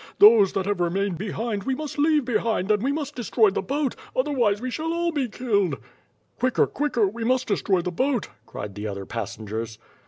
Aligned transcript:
Those 0.17 0.53
that 0.53 0.65
have 0.65 0.79
remained 0.79 1.19
behind 1.19 1.61
we 1.61 1.75
must 1.75 1.99
leave 1.99 2.25
behind 2.25 2.71
and 2.71 2.81
we 2.81 2.91
must 2.91 3.13
destroy 3.15 3.51
the 3.51 3.61
boat, 3.61 3.95
otherwise 4.15 4.59
we 4.59 4.71
shall 4.71 4.91
all 4.93 5.11
be 5.11 5.27
killed!" 5.27 5.77
"Quicker! 6.39 6.65
Quicker! 6.65 7.07
We 7.07 7.23
must 7.23 7.47
destroy 7.47 7.81
the 7.81 7.91
boat," 7.91 8.27
cried 8.47 8.73
the 8.73 8.87
other 8.87 9.05
passengers. 9.05 9.77